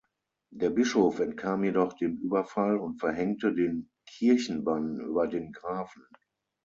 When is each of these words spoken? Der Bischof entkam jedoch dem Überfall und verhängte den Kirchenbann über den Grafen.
Der 0.49 0.71
Bischof 0.71 1.19
entkam 1.19 1.63
jedoch 1.63 1.93
dem 1.93 2.17
Überfall 2.17 2.77
und 2.79 2.97
verhängte 2.99 3.53
den 3.53 3.91
Kirchenbann 4.07 4.99
über 4.99 5.27
den 5.27 5.51
Grafen. 5.51 6.07